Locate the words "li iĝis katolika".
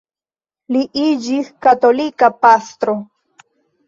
0.75-2.31